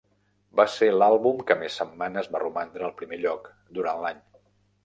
Va 0.59 0.63
ser 0.75 0.87
l'àlbum 1.03 1.43
que 1.51 1.57
més 1.59 1.77
setmanes 1.81 2.31
va 2.37 2.43
romandre 2.47 2.89
al 2.89 2.97
primer 3.03 3.23
lloc 3.27 3.55
durant 3.79 4.05
l'any. 4.07 4.27